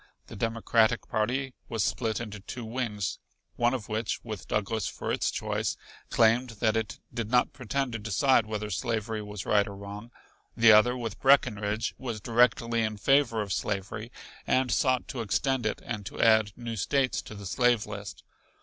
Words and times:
The 0.25 0.35
Democratic 0.35 1.07
party 1.07 1.53
was 1.69 1.83
split 1.83 2.19
into 2.19 2.39
two 2.39 2.65
wings, 2.65 3.19
one 3.55 3.75
of 3.75 3.87
which, 3.87 4.19
with 4.23 4.47
Douglas 4.47 4.87
for 4.87 5.11
its 5.11 5.29
choice, 5.29 5.77
claimed 6.09 6.49
that 6.59 6.75
it 6.75 6.97
did 7.13 7.29
not 7.29 7.53
pretend 7.53 7.93
to 7.93 7.99
decide 7.99 8.47
whether 8.47 8.71
slavery 8.71 9.21
was 9.21 9.45
right 9.45 9.67
or 9.67 9.75
wrong; 9.75 10.09
the 10.57 10.71
other 10.71 10.97
with 10.97 11.19
Breckenridge 11.19 11.93
was 11.99 12.19
directly 12.19 12.81
in 12.81 12.97
favor 12.97 13.43
of 13.43 13.53
slavery 13.53 14.11
and 14.47 14.71
sought 14.71 15.07
to 15.09 15.21
extend 15.21 15.67
it 15.67 15.83
and 15.85 16.03
to 16.07 16.19
add 16.19 16.51
new 16.55 16.75
States 16.75 17.21
to 17.21 17.35
the 17.35 17.45
slave 17.45 17.85
list. 17.85 18.23